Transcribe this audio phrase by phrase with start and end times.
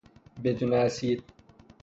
[0.43, 1.23] بدون اسید